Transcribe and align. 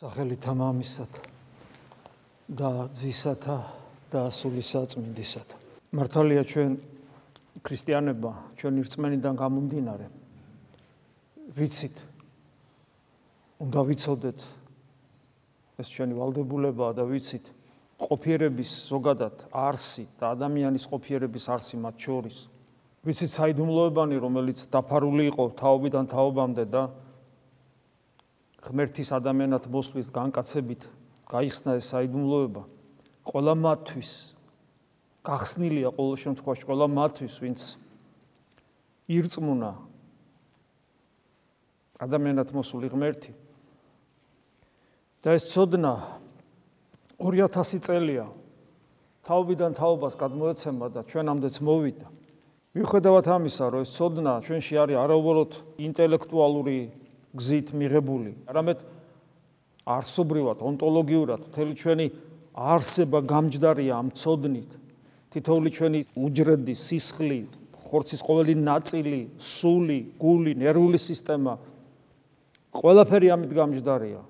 სახელითა 0.00 0.52
მამისად 0.56 1.16
და 2.48 2.88
ძისათა 2.96 3.56
და 4.08 4.22
სულისაწმინდისად. 4.32 5.44
მართალია 5.92 6.40
ჩვენ 6.48 6.70
ქრისტიანებმა 7.60 8.32
ჩვენი 8.56 8.80
რწმენიდან 8.88 9.34
გამომდინარე 9.36 10.06
ვიცით 11.52 11.96
უნდა 13.60 13.80
ვიცოდეთ 13.90 14.40
ეს 15.84 15.86
ჩვენი 15.92 16.16
ვალდებულებაა 16.16 16.96
და 16.96 17.04
ვიცით 17.04 17.52
ყოფიერების 18.00 18.70
ზოგადად 18.88 19.52
არსი 19.52 20.08
და 20.16 20.32
ადამიანის 20.32 20.88
ყოფიერების 20.88 21.44
არსი 21.52 21.76
მათ 21.76 21.96
შორის 22.00 22.36
ვიცით 23.04 23.30
საიდუმლოებანი 23.36 24.16
რომელიც 24.16 24.64
დაფარული 24.72 25.28
იყო 25.28 25.44
თაობიდან 25.60 26.04
თაობამდე 26.08 26.64
და 26.72 26.88
ღმერთის 28.60 29.10
ადამიანად 29.16 29.68
მოსვლის 29.72 30.08
განკაცებით 30.12 30.84
გაიხსნა 31.30 31.78
ეს 31.80 31.86
საიდუმლოება. 31.94 32.62
ყველა 33.24 33.54
მათთვის 33.56 34.10
გახსნილია 35.24 35.88
ყოველ 35.96 36.16
შემთხვევაში 36.24 36.64
ყველა 36.68 36.86
მათთვის 36.90 37.34
ვინც 37.40 37.60
ირწმუნა 39.08 39.72
ადამიანად 42.00 42.48
მოსული 42.56 42.88
ღმერთი. 42.88 43.32
და 45.20 45.36
ეს 45.36 45.44
ცოდნა 45.52 45.92
2000 47.20 47.80
წელია. 47.84 48.26
თაობიდან 49.20 49.76
თაობას 49.76 50.16
გადმოეცემა 50.16 50.86
და 50.96 51.04
ჩვენამდეც 51.04 51.60
მოვიდა. 51.60 52.06
მიუხედავად 52.72 53.26
ამისა, 53.28 53.64
რომ 53.68 53.80
ეს 53.84 53.90
ცოდნა 53.92 54.32
ჩვენში 54.40 54.74
არის 54.80 54.96
არაუბრალოდ 54.96 55.52
ინტელექტუალური 55.76 56.99
გზით 57.36 57.72
მიღებული, 57.76 58.32
არამედ 58.50 58.82
არსობრივად, 59.86 60.62
ონტოლოგიურად, 60.66 61.40
მთელი 61.50 61.74
ჩვენი 61.78 62.06
არსება 62.54 63.18
გამჯდარია 63.22 63.94
ამ 63.96 64.08
ცოდნით. 64.14 64.70
თითოეული 65.30 65.70
ჩვენი 65.70 66.00
უჯრედი, 66.18 66.74
სისხლი, 66.74 67.40
ხორცის 67.90 68.20
ყოველი 68.22 68.54
ნაწილი, 68.58 69.20
სული, 69.38 70.00
გული, 70.18 70.54
ნერვული 70.58 70.98
სისტემა 70.98 71.54
ყველაფერი 72.70 73.30
ამით 73.34 73.52
გამჯდარია. 73.54 74.22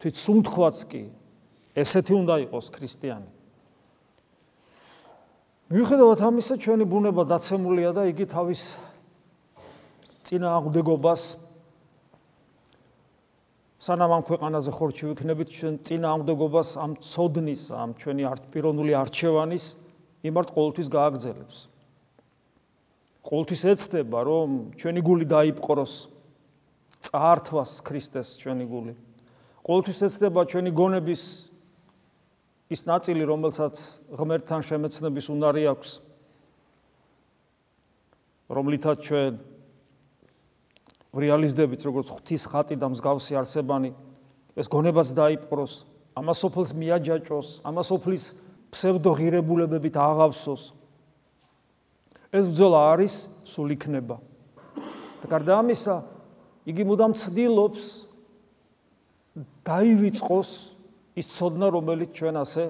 თვით 0.00 0.16
სუნთქვაც 0.16 0.76
კი 0.88 1.02
ესეთი 1.76 2.12
უნდა 2.16 2.34
იყოს 2.48 2.66
ქრისტიანი. 2.72 3.30
მიუხედავად 5.72 6.20
ამისა, 6.20 6.54
ჩვენი 6.60 6.84
ბუნება 6.84 7.22
დაცემულია 7.24 7.90
და 7.96 8.02
იგი 8.12 8.26
თავის 8.28 8.62
წინა 10.24 10.48
აღდგობას 10.60 11.22
სანამ 13.82 14.12
ამ 14.14 14.22
ქვეყანაზე 14.22 14.70
ხორჩი 14.78 15.08
ვიქნებით 15.10 15.48
ჩვენ 15.58 15.74
წინა 15.82 16.10
აღდგობას 16.14 16.68
ამ 16.78 16.92
ცოდნის, 17.02 17.62
ამ 17.74 17.90
ჩვენი 17.98 18.22
არჩპირონული 18.30 18.92
არჩევანის 18.94 19.64
იმართ 20.22 20.48
ყოველთვის 20.54 20.88
გააგზელებს. 20.94 21.56
ყოველთვის 23.26 23.62
ეცდება, 23.74 24.18
რომ 24.22 24.48
ჩვენი 24.78 25.00
გული 25.02 25.26
დაიპყროს 25.26 25.92
წაართვას 27.10 27.72
ქრისტეს 27.82 28.28
ჩვენი 28.38 28.64
გული. 28.70 28.94
ყოველთვის 29.66 29.98
ეცდება 30.06 30.40
ჩვენი 30.46 30.70
გონების 30.70 31.22
ის 32.70 32.80
ნაწილი, 32.86 33.22
რომელსაც 33.26 33.74
ღმერთთან 34.14 34.60
შემეცნების 34.62 35.26
უნარი 35.26 35.62
აქვს. 35.74 35.90
რომლითაც 38.46 38.98
ჩვენ 39.10 39.51
რეალიზდებით 41.12 41.84
როგორც 41.84 42.08
ღვთის 42.08 42.44
ხატი 42.48 42.76
და 42.80 42.88
მსგავსი 42.88 43.36
არსებანი 43.36 43.92
ეს 44.56 44.68
გონებას 44.68 45.12
დაიპყროს, 45.12 45.84
ამასოფლს 46.16 46.72
მიაჯაჭოს, 46.76 47.48
ამასოფლის 47.68 48.24
ფსევდოღირებულებებით 48.72 49.96
აღავსოს. 49.96 50.72
ეს 52.32 52.44
ბრძოლა 52.48 52.80
არის 52.96 53.14
სულ 53.44 53.76
იქნება. 53.76 54.16
და 55.22 55.26
გარდა 55.28 55.60
ამისა, 55.60 56.02
იგი 56.66 56.82
მუდამ 56.88 57.12
ცდილობს 57.14 57.84
დაივიწყოს 59.68 60.50
ის 61.16 61.26
ცოდნა, 61.28 61.66
რომელიც 61.70 62.10
ჩვენ 62.16 62.36
ასე 62.40 62.64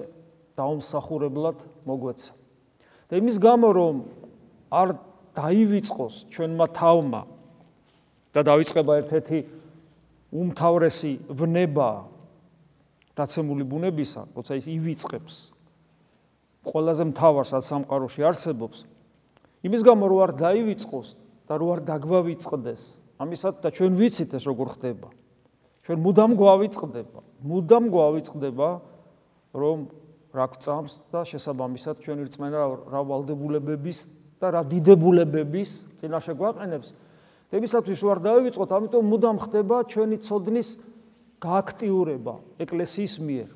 დაუმსახურებლად 0.59 1.57
მოგვეცა. 1.87 2.31
და 3.07 3.13
იმის 3.17 3.37
გამო, 3.39 3.67
რომ 3.71 3.95
არ 4.71 4.89
დაივიწყოს 5.31 6.27
ჩვენმა 6.27 6.67
თავმა 6.75 7.32
და 8.33 8.41
დაიწყება 8.41 8.93
ერთ-ერთი 9.03 9.39
უმთავრესი 10.33 11.13
ვნება 11.29 11.89
დაცემული 13.13 13.63
ბუნებისა, 13.69 14.33
როცა 14.33 14.57
ის 14.57 14.65
ივიწყებს 14.73 15.53
ყველაზე 16.63 17.03
მთავარს 17.11 17.51
რაც 17.53 17.65
სამყაროში 17.67 18.21
არსებობს, 18.23 18.85
იმის 19.67 19.81
გამო 19.83 20.07
რომ 20.07 20.19
არ 20.23 20.31
დაივიწყოს 20.39 21.09
და 21.47 21.53
რომ 21.59 21.69
არ 21.75 21.79
დაგვავიწყდეს, 21.91 22.81
ამისად 23.19 23.53
და 23.59 23.69
ჩვენ 23.75 23.91
ვიცით 23.99 24.31
ეს 24.39 24.43
როგორ 24.47 24.67
ხდება. 24.79 25.07
ჩვენ 25.83 25.97
მუდამ 25.99 26.31
გვავიწყდება, 26.39 27.19
მუდამ 27.43 27.85
გვავიწყდება, 27.91 28.69
რომ 29.51 29.77
რა 30.31 30.45
გვწამს 30.55 30.93
და 31.11 31.21
შესაბამისად 31.27 31.95
ჩვენი 31.99 32.23
რწმენა 32.31 32.59
რა 32.89 33.01
ვალდებულებების 33.03 33.99
და 34.39 34.47
რა 34.55 34.61
დიდებულებების 34.71 35.69
წინაშე 35.99 36.33
გვაყენებს. 36.39 36.87
დებისათვის 37.53 37.99
ვარ 38.01 38.19
დავიწყოთ, 38.25 38.69
ამიტომ 38.73 39.03
მუდამ 39.13 39.37
ხდება 39.45 39.77
ჩვენი 39.85 40.17
ცოდნის 40.25 40.69
გააქტიურება 41.37 42.35
ეკლესიის 42.65 43.13
მიერ. 43.21 43.49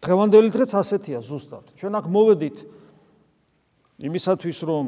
დღევანდელი 0.00 0.48
დღეც 0.54 0.70
ასეთია 0.78 1.18
ზუსტად. 1.26 1.64
ჩვენ 1.74 1.92
აქ 1.98 2.06
მოვედით 2.06 2.56
იმისათვის, 4.00 4.58
რომ 4.64 4.84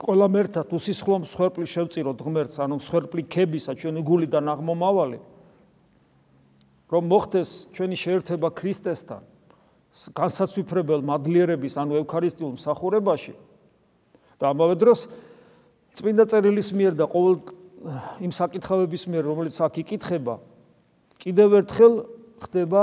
ყველა 0.00 0.26
მერთა 0.34 0.62
უსისხლო 0.66 1.16
მსხვერპლი 1.24 1.66
შევწიროთ 1.68 2.18
ღმერთს, 2.20 2.56
ანუ 2.60 2.74
მსხვერპლი 2.80 3.22
ქებისა 3.30 3.72
ჩვენი 3.78 4.00
გულიდან 4.02 4.44
აღმომავალი, 4.50 5.18
რომ 6.90 7.02
მოხდეს 7.06 7.50
ჩვენი 7.70 7.96
შეერთება 7.96 8.48
ქრისტესთან, 8.50 9.22
განსაცვიფრებელ 10.10 11.00
მადლიერების, 11.06 11.74
ანუ 11.78 11.92
ევქარისტიულ 12.02 12.52
მსახურებაში, 12.58 13.34
და 14.40 14.50
ამავე 14.50 14.74
დროს 14.80 15.06
წმინდა 15.94 16.24
წერილის 16.32 16.72
მიერ 16.72 16.96
და 16.96 17.04
ყოველ 17.04 17.34
იმ 18.24 18.32
საკითხავების 18.32 19.02
მიერ, 19.08 19.24
რომელიც 19.28 19.56
აქ 19.60 19.74
იკითხება, 19.84 20.34
კიდევ 21.20 21.48
ერთხელ 21.60 21.94
ხდება 22.40 22.82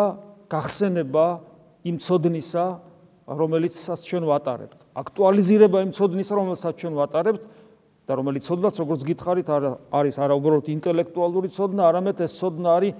გახსენება 0.49 1.25
იმ 1.85 1.95
ცოდნისა, 2.01 2.65
რომელიცაც 3.27 3.99
ჩვენ 4.07 4.23
ვატარებთ. 4.29 4.79
აქტუალიზირება 4.97 5.77
იმ 5.85 5.91
ცოდნისა, 5.97 6.33
რომელსაც 6.37 6.73
ჩვენ 6.79 6.93
ვატარებთ 6.97 7.41
და 8.07 8.11
რომელიც 8.15 8.43
ცოდნაც 8.47 8.75
როგორც 8.81 9.01
გითხარით, 9.03 9.47
არის 9.91 10.15
არაუბრალოდ 10.15 10.65
ინტელექტუალური 10.77 11.49
ცოდნა, 11.51 11.81
არამედ 11.91 12.17
ეს 12.23 12.33
ცოდნა 12.39 12.69
არის 12.77 12.93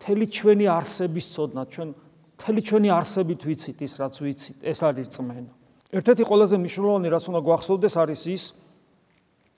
თელი 0.00 0.26
ჩვენი 0.30 0.66
არსების 0.70 1.26
ცოდნა, 1.34 1.60
ჩვენ 1.66 1.88
თელი 2.36 2.60
ჩვენი 2.62 2.88
არსებით 2.92 3.40
ვიცით 3.48 3.78
ის, 3.82 3.92
რაც 3.96 4.14
ვიცით, 4.22 4.58
ეს 4.62 4.78
არის 4.86 5.08
წმენა. 5.16 5.65
ერთ-ერთი 5.96 6.24
ყველაზე 6.28 6.56
მნიშვნელოვანი 6.60 7.08
რაც 7.08 7.24
უნდა 7.30 7.40
გვახსოვდეს 7.46 7.94
არის 7.96 8.22
ის 8.28 8.42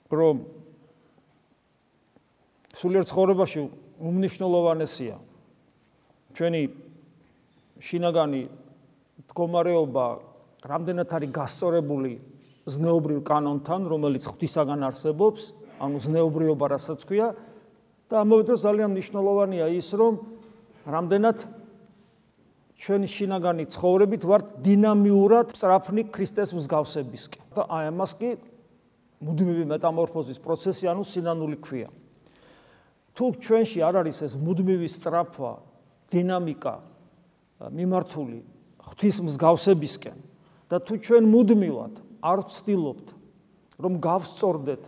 რომ 0.07 0.35
სულიერ 2.79 3.03
ცხოვრებაში 3.11 3.59
უმნიშვნელოვანესია. 3.99 5.15
ჩვენი 6.31 6.61
შინაგანი 7.83 8.41
მდგომარეობა 9.19 10.05
რამდენად 10.63 11.09
არის 11.19 11.31
გასწორებული 11.35 12.13
ზნეობრივ 12.69 13.19
კანონთან 13.27 13.81
რომელიც 13.91 14.23
ღვთისაგან 14.31 14.79
არსებობს 14.87 15.41
ანუ 15.83 15.97
ზნეობრიობა 16.07 16.65
რასაც 16.71 16.99
ქვია. 17.03 17.35
და 18.09 18.25
ამავე 18.25 18.43
დროს 18.47 18.59
ძალიან 18.65 18.89
მნიშვნელოვანია 18.95 19.65
ის 19.69 19.89
რომ 19.93 20.13
რამდენად 20.87 21.37
ჩვენი 22.79 23.07
შინაგანი 23.11 23.65
ცხოვრებით 23.75 24.23
ვართ 24.23 24.45
დინამიურად 24.63 25.51
სწრაფნი 25.51 26.07
ქრისტეს 26.15 26.55
მსგავსებისკენ. 26.55 27.43
და 27.51 27.61
აი 27.67 27.83
ამას 27.91 28.11
კი 28.15 28.29
მუდმივი 29.19 29.65
მეტამორფოზის 29.67 30.39
პროცესი, 30.39 30.87
ანუ 30.87 31.03
სინანული 31.03 31.57
ქვია. 31.59 31.91
თუ 33.19 33.23
ჩვენში 33.35 33.79
არ 33.83 33.95
არის 33.99 34.17
ეს 34.23 34.33
მუდმივი 34.39 34.87
სწრაფვა, 34.87 35.53
დინამიკა 36.07 36.75
მიმართული 37.67 38.39
ღვთის 38.79 39.17
მსგავსებისკენ 39.27 40.17
და 40.71 40.79
თუ 40.79 40.93
ჩვენ 41.03 41.23
მუდმივად 41.27 41.93
არ 42.23 42.39
ვცდილობთ 42.47 43.07
რომ 43.83 43.93
გავსწორდეთ 43.99 44.83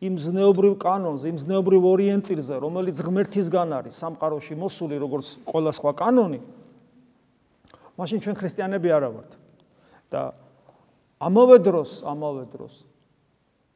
იმ 0.00 0.14
ზნეობრივ 0.16 0.74
კანონზე, 0.80 1.28
იმ 1.32 1.38
ზნეობრივ 1.40 1.82
ორიენტირზე, 1.88 2.54
რომელიც 2.60 2.96
ღმერთისგან 3.04 3.68
არის 3.80 3.96
სამყაროში 4.00 4.54
მოსული, 4.56 4.96
როგორც 4.96 5.26
ყველა 5.44 5.72
სხვა 5.76 5.92
კანონი, 5.96 6.40
მაშინ 8.00 8.18
ჩვენ 8.24 8.36
ქრისტიანები 8.40 8.88
არა 8.88 9.10
ვართ. 9.12 9.32
და 10.10 10.34
ამავე 11.20 11.56
დროს, 11.62 12.02
ამავე 12.02 12.44
დროს 12.50 12.74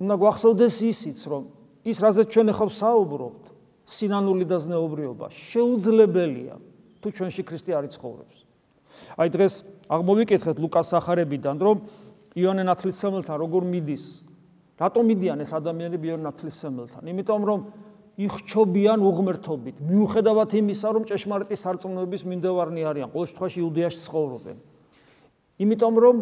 უნდა 0.03 0.15
გვახსოვდეს 0.19 0.77
ისიც, 0.91 1.19
რომ 1.31 1.43
ის 1.87 1.97
რაზეც 2.03 2.27
ჩვენ 2.33 2.47
ახლა 2.51 2.73
საუბრობთ, 2.75 3.45
სინანული 3.85 4.45
და 4.49 4.57
ზნეობრიობა 4.65 5.27
შეუძლებელია 5.29 6.57
თუ 7.05 7.09
ჩვენში 7.13 7.43
ქრისტე 7.45 7.73
არ 7.77 7.85
იცხოვრებს. 7.93 8.39
აი 9.21 9.29
დღეს 9.29 9.55
აღმოვიკითხეთ 9.93 10.57
ლუკას 10.57 10.87
სახარებიდან, 10.97 11.57
რომ 11.61 11.77
იონე 12.35 12.63
ნათლისმცემელთან 12.65 13.37
როგორ 13.45 13.63
მიდის. 13.69 14.05
რატომ 14.81 15.03
მიდიან 15.05 15.39
ეს 15.45 15.53
ადამიანები 15.53 16.05
იონე 16.09 16.25
ნათლისმცემელთან? 16.33 17.03
იმიტომ 17.13 17.43
რომ 17.45 17.61
იხჩობიან 18.15 19.03
უღმრთობით, 19.03 19.81
მიუხედავად 19.83 20.51
იმისა, 20.55 20.89
რომ 20.95 21.03
ჭეშმარიტის 21.11 21.63
არწმუნოების 21.67 22.23
მიმდევარნი 22.31 22.81
არიან, 22.87 23.09
ყოველ 23.11 23.27
შემთხვევაში 23.27 23.59
იუდეაში 23.59 24.01
ცხოვრობენ. 24.07 24.57
იმიტომ 25.59 25.95
რომ 25.99 26.17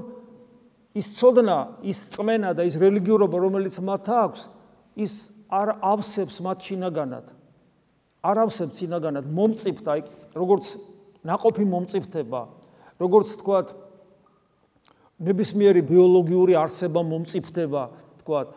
ის 0.97 1.07
ცოდნა, 1.21 1.59
ის 1.85 1.99
წმენა 2.17 2.51
და 2.57 2.65
ის 2.65 2.75
რელიგიურობა, 2.81 3.37
რომელიც 3.37 3.77
მათ 3.85 4.05
აქვს, 4.09 4.43
ის 4.97 5.13
არ 5.53 5.69
ავსებს 5.85 6.37
მათ 6.41 6.59
შინაგანად. 6.65 7.27
არ 8.25 8.37
ავსებს 8.41 8.77
შინაგანად 8.81 9.25
მომწიფთა, 9.29 9.93
როგორც 10.33 10.65
ناقოფი 11.29 11.65
მომწიფდება, 11.69 12.41
როგორც 12.97 13.29
თქვათ 13.37 13.69
ნებისმიერი 15.23 15.83
ბიოლოგიური 15.87 16.57
არსება 16.57 17.01
მომწიფდება, 17.05 17.83
თქვათ. 18.23 18.49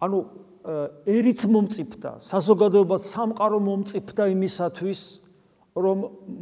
ანუ 0.00 0.18
ერიც 1.08 1.40
მომწიფდა, 1.48 2.10
საზოგადოება 2.20 2.96
სამყარო 2.98 3.58
მომწიფდა 3.62 4.24
იმისათვის, 4.34 5.00
რომ 5.78 5.98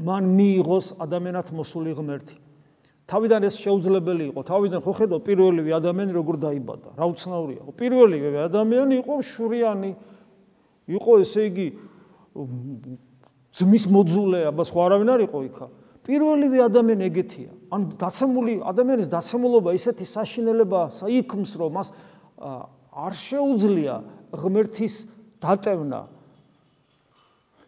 მან 0.07 0.25
მიიღოს 0.37 0.87
ადამიანად 1.03 1.47
მოსული 1.53 1.93
ღმერთი. 1.95 2.37
თავიდან 3.07 3.41
ეს 3.47 3.55
შეუძლებელი 3.63 4.25
იყო. 4.35 4.41
თავიდან 4.43 4.81
ხო 4.83 4.93
ხედავ 4.99 5.21
პირველივე 5.23 5.71
ადამიანი 5.79 6.13
როგორ 6.17 6.37
დაიბადა. 6.43 6.89
რა 6.99 7.07
უცნაურია. 7.07 7.63
პირველივე 7.79 8.39
ადამიანი 8.51 8.95
იყო 8.99 9.15
შურიანი. 9.23 9.93
იყო 10.91 11.13
ესე 11.23 11.43
იგი 11.47 11.69
ძმის 13.57 13.85
მოძულე, 13.89 14.41
აბა 14.51 14.63
სხვა 14.67 14.81
არავინ 14.91 15.09
არ 15.15 15.21
იყო 15.31 15.39
იქა. 15.47 15.67
პირველივე 16.07 16.59
ადამიანი 16.67 17.03
ეგეთია. 17.07 17.51
ანუ 17.71 17.85
დაცემული 17.99 18.53
ადამიანის 18.63 19.09
დაცემულობა 19.11 19.71
ისეთი 19.75 20.05
საშინელება 20.07 20.81
საიქმს, 20.91 21.51
რომ 21.59 21.71
მას 21.79 21.89
არ 22.97 23.13
შეუძლია 23.13 23.95
ღმერთის 24.33 24.95
დატევნა. 25.45 26.01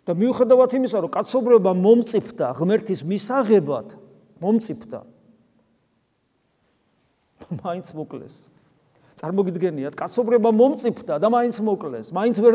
და 0.08 0.16
მიუხედავად 0.16 0.72
იმისა, 0.72 0.98
რომ 1.04 1.10
კაცობრიობა 1.12 1.72
მომწიფდა 1.76 2.46
ღმერთის 2.56 3.04
მისაღებად, 3.04 3.88
მომწიფდა. 4.40 5.00
მაინც 7.60 7.86
მოკლეს. 7.92 8.48
წარმოგიდგენიათ, 9.20 9.94
კაცობრიობა 10.00 10.50
მომწიფდა 10.54 11.14
და 11.20 11.28
მაინც 11.28 11.56
მოკლეს, 11.60 12.06
მაინც 12.16 12.36
ვერ 12.40 12.54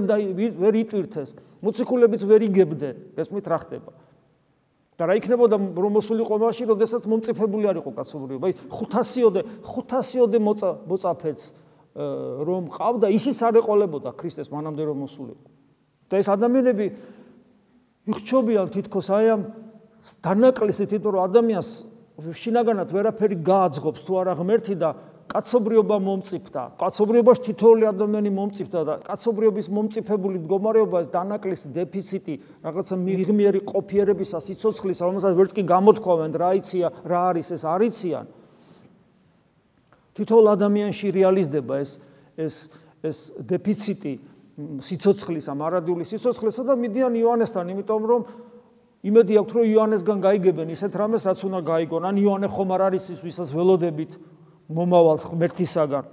ვერ 0.58 0.74
იტვირთეს, 0.82 1.30
მოციქულებიც 1.62 2.22
ვერ 2.26 2.42
იგებდნენ, 2.50 2.96
ესმით 3.22 3.46
რა 3.46 3.58
ხდება. 3.62 3.92
და 4.94 5.10
რა 5.10 5.14
იქნებოდა 5.18 5.58
რომ 5.58 5.92
მოსულიყო 5.98 6.36
მაშინ, 6.38 6.66
როდესაც 6.70 7.04
მომწიფებული 7.10 7.66
არ 7.66 7.78
იყო 7.82 7.92
კაცობრიობა. 7.98 8.46
აი 8.46 8.54
500-ოდე 8.70 9.42
500-ოდე 9.66 10.38
მოწაფეც 10.86 11.40
რომ 11.94 12.64
ყავდა, 12.74 13.08
ისიც 13.14 13.38
არ 13.46 13.62
ეყოლებოდა 13.62 14.10
ქრისტეს 14.18 14.50
მანამდე 14.50 14.84
რომ 14.90 14.98
მოსულიყო. 15.06 15.48
და 16.10 16.14
ეს 16.22 16.28
ადამიანები 16.30 16.86
იხჩობიან 18.10 18.68
თითქოს 18.74 19.08
აი 19.14 19.28
ამ 19.34 19.42
დანაკლისით, 20.26 20.90
თვითონ 20.90 21.12
რომ 21.14 21.24
ადამიანს 21.30 21.70
შინაგანად 22.14 22.90
ვერაფერი 22.94 23.38
გააძღობს 23.42 24.02
თუ 24.06 24.12
არა 24.22 24.34
ღმერთი 24.38 24.76
და 24.78 24.90
კაცობრიობა 25.34 25.98
მომწიფდა. 26.04 26.62
კაცობრიობაში 26.78 27.42
თითოეული 27.48 27.86
ადამიანი 27.90 28.30
მომწიფდა 28.38 28.80
და 28.86 28.94
კაცობრიობის 29.08 29.68
მომწიფებული 29.74 30.38
მდგომარეობა 30.44 30.98
ეს 31.02 31.10
დანაკლისი 31.10 31.68
დეფიციტი, 31.74 32.34
რაღაცა 32.62 32.96
მიღმიერი 33.02 33.60
ყოფიერებისა 33.66 34.38
სიცოცხლის, 34.44 35.00
რომელსაც 35.02 35.34
ვერც 35.34 35.52
კი 35.58 35.64
გამოთქვამენ 35.74 36.32
რა 36.38 36.52
იცია, 36.60 36.88
რა 37.08 37.20
არის 37.34 37.48
ეს 37.56 37.64
არიციან. 37.66 38.26
თითოეულ 40.14 40.48
ადამიანში 40.54 41.08
რეალიზდება 41.14 41.74
ეს 41.84 41.92
ეს 42.38 42.56
ეს 43.04 43.18
დეფიციტი 43.36 44.14
სიცოცხლის, 44.80 45.50
ამარადული 45.50 46.06
სიცოცხლისა 46.08 46.64
და 46.64 46.74
მიდიან 46.78 47.14
იოანესთან, 47.20 47.66
იმიტომ 47.74 48.04
რომ 48.06 48.22
იმედი 49.04 49.34
აქვს 49.42 49.54
რომ 49.58 49.66
იოანესგან 49.68 50.20
გაიგებენ 50.24 50.68
ისეთ 50.72 50.94
რამეს 50.96 51.24
რაც 51.28 51.40
უნდა 51.44 51.60
გაიგონ. 51.68 52.04
ან 52.08 52.16
იოანე 52.24 52.48
ხომ 52.48 52.70
არ 52.72 52.82
არის 52.88 53.06
ის 53.18 53.20
ვისაც 53.26 53.50
ველოდებით 53.52 54.12
მომავალ 54.72 55.18
ღმერთისაგან 55.28 56.06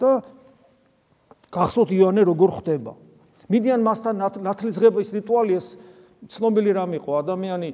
და 0.00 0.10
გახსოვთ 1.54 1.90
იოანე 1.94 2.22
როგორ 2.26 2.50
ხდება. 2.58 2.92
მიდიან 3.48 3.80
მასთან 3.86 4.14
ნათლისღების 4.42 5.08
რიტუალი 5.14 5.52
ეს 5.56 5.78
ცნობილი 6.28 6.70
რამ 6.74 6.92
იყო. 6.98 7.10
ადამიანი 7.22 7.68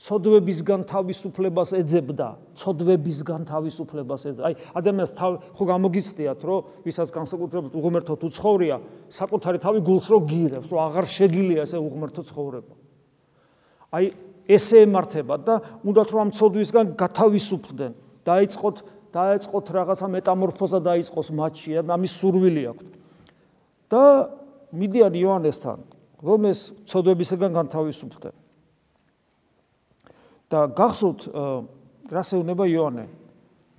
ცოდვებისგან 0.00 0.86
თავისუფლებას 0.88 1.74
ეძებდა 1.76 2.28
ცოდვებისგან 2.56 3.44
თავისუფლებას 3.50 4.22
ეძებდა 4.30 4.48
აი 4.48 4.54
ადამიანს 4.80 5.12
თავ 5.18 5.32
ხო 5.60 5.64
გამოგიცდიათ 5.70 6.40
რომ 6.48 6.70
ვისაც 6.88 7.08
განსაკუთრებით 7.12 7.72
უღმერთო 7.76 8.14
თუ 8.16 8.28
ცხოვრია 8.32 8.76
საკუთარი 9.12 9.58
თავი 9.60 9.80
გულს 9.84 10.06
რო 10.08 10.18
გირებს 10.24 10.72
რომ 10.72 10.80
აღარ 10.88 11.04
შეგილია 11.04 11.68
ესე 11.68 11.76
უღმერთო 11.84 12.22
ცხოვრება 12.32 12.74
აი 13.92 14.06
ესე 14.50 14.84
ემართება 14.86 15.36
და 15.46 15.58
უნდათ 15.86 16.08
რომ 16.10 16.20
ამ 16.26 16.30
ცოდვისგან 16.34 16.94
გათავისუფლდნენ. 16.98 17.92
დაიწყოთ 18.26 18.76
დაიწყოთ 19.14 19.66
რაღაცა 19.74 20.06
მეტამორფოზა 20.14 20.78
დაიწყოს 20.86 21.28
მათში, 21.34 21.70
ამის 21.82 22.12
სურვილი 22.18 22.62
აქვს. 22.70 22.86
და 23.90 24.02
მიდიან 24.70 25.12
იოანესთან, 25.18 25.78
რომ 26.22 26.40
ეს 26.46 26.60
ცოდვებისგან 26.86 27.50
გათავისუფლდნენ. 27.58 28.34
და 30.50 30.66
გახსოვთ 30.74 31.20
რას 32.10 32.30
ეუბნება 32.34 32.66
იოანე 32.66 33.06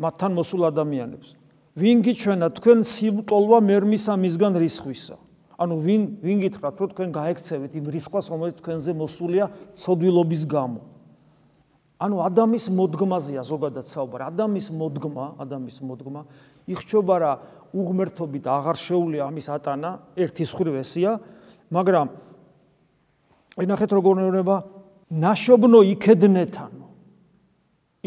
მათთან 0.02 0.32
მოსულ 0.40 0.72
ადამიანებს. 0.72 1.36
ვინ 1.76 1.98
გიჩვენა 2.04 2.48
თქვენ 2.58 2.80
სიმტოლვა 2.88 3.60
მერმისა 3.64 4.16
მისგან 4.16 4.56
რისხვისა? 4.60 5.16
ანუ 5.62 5.76
ვინ 5.86 6.02
ვინ 6.26 6.38
გითხრათ 6.42 6.76
რომ 6.82 6.90
თქვენ 6.90 7.10
გაექცევით 7.14 7.74
იმ 7.78 7.86
რისხვას 7.94 8.26
რომელიც 8.34 8.56
თქვენზე 8.58 8.92
მოსულია 8.98 9.46
ცოდვილობის 9.78 10.44
გამო 10.50 10.82
ანუ 12.02 12.16
ადამიანის 12.26 12.66
მოდგმაზეა 12.74 13.44
ზოგადად 13.46 13.86
საუბარი 13.86 14.26
ადამიანის 14.34 14.68
მოდგმა 14.74 15.26
ადამიანის 15.46 15.80
მოდგმა 15.86 16.22
იხჩობა 16.74 17.16
რა 17.22 17.34
უღმერთობით 17.78 18.46
აღარ 18.50 18.78
შეუულია 18.82 19.24
ამის 19.30 19.48
ატანა 19.54 19.92
ერთის 20.18 20.50
ხრვესია 20.58 21.12
მაგრამ 21.70 22.08
ენახეთ 23.62 23.92
როგორ 24.02 24.14
ნება 24.34 24.56
ნაშობნო 25.12 25.80
იქედნეთანო. 25.92 26.88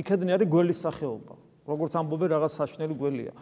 იქედნე 0.00 0.30
არის 0.34 0.49
გველის 0.49 0.78
სახეობა. 0.88 1.34
როგორც 1.68 1.92
ამბობენ 2.00 2.28
რაღაც 2.32 2.52
საშნელი 2.56 2.94
გველია. 2.96 3.32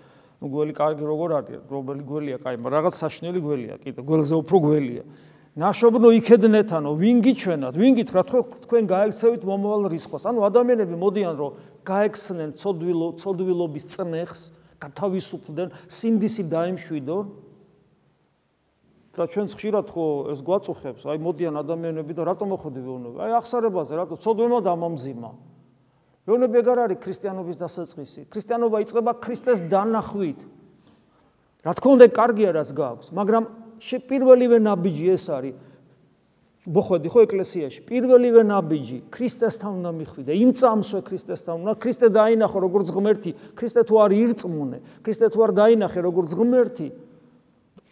ну 0.42 0.50
გველი 0.50 0.73
კარგი 0.75 1.04
როგორ 1.07 1.31
არის? 1.38 1.61
რომელი 1.71 2.02
გველია? 2.02 2.37
კაი 2.42 2.57
მაგრამ 2.59 2.75
რაღაც 2.83 2.95
საშნელი 2.99 3.38
გველია 3.38 3.75
კიდე 3.78 4.00
გველზე 4.02 4.35
უფრო 4.42 4.57
გველია. 4.66 5.04
ნაშობნო 5.54 6.09
იქედნეთანო. 6.19 6.90
ვინ 6.99 7.19
გიჩვენათ? 7.23 7.75
ვინ 7.78 7.92
გითხრათ? 8.02 8.28
ხო 8.35 8.40
თქვენ 8.66 8.85
გაექცევით 8.90 9.42
მომავალ 9.47 9.83
რისხვას 9.95 10.25
ანუ 10.26 10.40
ადამიანები 10.42 10.95
მოდიან 10.99 11.35
რომ 11.38 11.50
გაექცნენ 11.87 12.50
ცოდვილო 12.59 13.09
ცოდვილობის 13.23 13.85
წნეხს 13.95 14.40
გათავისუფლდნენ 14.83 15.69
სინდისი 15.87 16.42
დაემშვიდონ 16.50 17.26
და 19.12 19.28
ჩვენ 19.28 19.47
ხშირად 19.52 19.87
ხო 19.92 20.07
ეს 20.33 20.40
გვაწუხებს 20.40 21.02
აი 21.04 21.19
მოდიან 21.21 21.54
ადამიანები 21.61 22.12
და 22.16 22.23
რატომ 22.33 22.47
მოხდება 22.57 22.90
უნდა 22.97 23.09
აი 23.28 23.33
ახსარებაზე 23.40 23.92
რატო 24.00 24.16
ცოდვემა 24.16 24.59
დამამზიმა 24.64 25.31
მეუბნები 26.23 26.59
ეგარ 26.62 26.78
არის 26.87 26.99
ქრისტიანობის 27.02 27.57
დასაწყისი. 27.59 28.21
ქრისტიანობა 28.31 28.76
იწყება 28.87 29.12
ქრისტეს 29.19 29.59
დანახვით. 29.66 30.40
რა 31.66 31.73
თქმა 31.75 31.90
უნდა, 31.99 32.07
კარგია 32.14 32.50
რაც 32.54 32.71
გაქვს, 32.71 33.11
მაგრამ 33.11 33.45
პირველივე 33.83 34.59
ნაბიჯი 34.62 35.07
ეს 35.19 35.26
არის. 35.35 35.54
მოხვედი 36.62 37.09
ხო 37.11 37.21
ეკლესიაში? 37.26 37.81
პირველივე 37.90 38.42
ნაბიჯი 38.47 38.99
ქრისტესთან 39.11 39.71
უნდა 39.83 39.90
მიხვიდე. 39.99 40.31
იმ 40.31 40.50
წამსვე 40.54 41.00
ქრისტესთან 41.02 41.54
უნდა. 41.59 41.73
ქრისტე 41.83 42.07
დაინახო 42.14 42.59
როგორც 42.62 42.88
ღმერთი. 42.95 43.31
ქრისტე 43.59 43.83
თუ 43.83 43.95
არ 43.99 44.11
ირწმუნე, 44.14 44.78
ქრისტე 45.02 45.26
თუ 45.26 45.38
არ 45.42 45.50
დაინახე 45.59 46.00
როგორც 46.07 46.31
ღმერთი. 46.38 46.87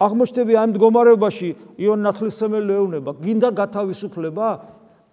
აღმოჩნდები 0.01 0.53
ამ 0.57 0.71
მდგომარეობაში 0.73 1.49
იონ 1.77 2.01
ნათლისმცემელი 2.07 2.73
ეუბნება, 2.73 3.11
გინდა 3.21 3.49
გათავისუფლება? 3.53 4.47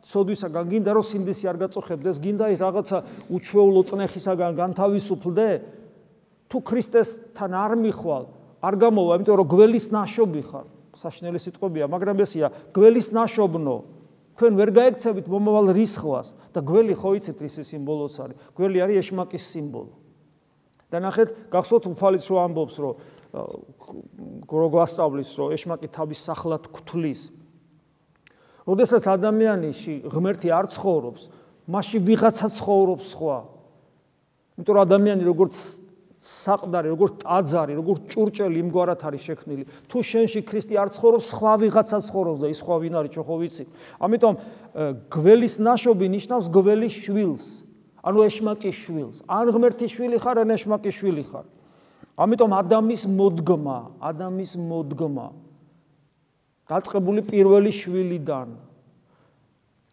სოდვისაგან 0.09 0.64
გინდა 0.73 0.90
რომ 0.97 1.04
სინდისი 1.04 1.45
არ 1.50 1.57
გაწოხებდეს, 1.68 2.16
გინდა 2.25 2.47
ის 2.54 2.59
რაღაცა 2.62 2.99
უჩვეულო 3.28 3.83
წნეხისაგან 3.85 4.52
განთავისუფლდე? 4.57 5.49
თუ 6.49 6.57
ქრისტესთან 6.64 7.52
არ 7.52 7.73
მიხვალ, 7.85 8.25
არ 8.64 8.75
გამოვა, 8.80 9.12
იმიტომ 9.21 9.37
რომ 9.37 9.49
გველის 9.52 9.87
ნაშობი 9.92 10.42
ხარ. 10.49 10.66
საშნელი 10.97 11.38
სიტყვებია, 11.38 11.85
მაგრამ 11.92 12.16
ესია, 12.25 12.49
გველის 12.73 13.12
ნაშობნო. 13.12 13.76
თქვენ 14.38 14.52
ვერ 14.54 14.71
გაექცევით 14.73 15.26
მომავალ 15.28 15.75
რისხვას 15.76 16.28
და 16.54 16.61
გველი 16.62 16.95
ხო 16.95 17.11
იცით 17.18 17.38
რის 17.42 17.57
სიმბოლოც 17.68 18.14
არის? 18.23 18.37
გველი 18.57 18.78
არის 18.87 18.97
ეშმაკის 19.02 19.45
სიმბოლო. 19.52 19.95
და 20.88 21.04
ნახეთ, 21.04 21.52
გახსოვთ 21.52 21.85
უფალიც 21.92 22.25
რო 22.33 22.37
ამბობს, 22.49 22.76
რომ 22.80 22.95
გროგვასწავლის 23.32 25.28
რომ 25.37 25.52
ეშმაკი 25.52 25.88
თავის 25.92 26.20
სახლად 26.25 26.68
გთulis. 26.73 27.30
როდესაც 28.68 29.04
ადამიანში 29.08 29.94
ღმერთი 30.12 30.49
არ 30.52 30.66
ცხოვრობს, 30.73 31.23
მასში 31.68 31.99
ვიღაცა 32.04 32.49
ცხოვრობს 32.52 33.04
სხვა. 33.16 33.38
იმიტომ 34.58 34.75
რომ 34.76 34.85
ადამიანი 34.88 35.23
როგორც 35.25 35.54
საყდარი, 36.18 36.88
როგორც 36.90 37.12
ტაძარი, 37.23 37.73
როგორც 37.78 38.00
ჭურჭელი 38.11 38.58
იმგვარად 38.58 39.00
არის 39.06 39.23
შექმნილი. 39.23 39.62
თუ 39.87 39.99
შენში 40.02 40.40
ქრისტე 40.42 40.75
არ 40.75 40.88
ცხოვრობს, 40.90 41.25
სხვა 41.30 41.52
ვიღაცა 41.62 41.99
ცხოვრობს 42.11 42.38
და 42.42 42.47
ის 42.50 42.58
სხვა 42.58 42.76
ვინ 42.82 42.94
არის, 42.99 43.12
ხო 43.23 43.37
ვიცი. 43.38 43.64
ამიტომ 44.02 44.35
გველის 45.14 45.54
ნაშობი 45.62 46.06
ნიშნავს 46.18 46.47
გველის 46.50 46.94
შვილს. 47.06 47.44
ანუ 48.02 48.18
ეშმაკის 48.28 48.76
შვილს. 48.82 49.16
ან 49.30 49.47
ღმერთის 49.54 49.90
შვილი 49.94 50.18
ხარ, 50.18 50.37
ან 50.42 50.50
ეშმაკის 50.58 50.94
შვილი 50.99 51.25
ხარ. 51.28 51.47
ამიტომ 52.19 52.51
ადამის 52.59 53.07
მოდგმა, 53.07 53.79
ადამის 54.03 54.59
მოდგმა 54.59 55.29
დაწყებული 56.69 57.23
პირველი 57.25 57.71
შვილიდან 57.73 58.59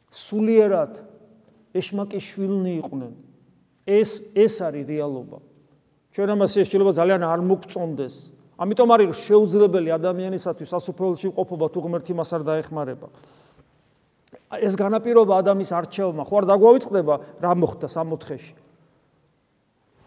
სულიერად 0.09 0.97
ეშმაკის 1.75 2.23
შვილნი 2.23 2.71
იყვნენ. 2.81 3.13
ეს 3.85 4.11
ეს 4.33 4.55
არის 4.65 4.87
რეალობა. 4.89 5.39
ჩვენ 6.15 6.29
ამას 6.33 6.51
შეიძლება 6.55 6.91
ძალიან 6.97 7.21
არ 7.21 7.39
მოგწონდეს. 7.45 8.15
ამიტომ 8.55 8.89
არის 8.95 9.19
შეუძლებელი 9.27 9.89
ადამიანისათვის 9.99 10.71
სასופველში 10.71 11.27
ყოფობა 11.35 11.65
თუ 11.69 11.79
ღმერთი 11.85 12.13
მას 12.15 12.29
არ 12.33 12.41
დაეხმარება. 12.47 13.07
ეს 14.55 14.73
განაპირობა 14.79 15.33
ადამიანის 15.43 15.71
არჩევმა 15.75 16.23
ხო 16.23 16.35
არ 16.39 16.45
დაგვავიწყდება 16.49 17.15
რა 17.43 17.51
მოხდა 17.59 17.87
64-ში. 17.91 18.53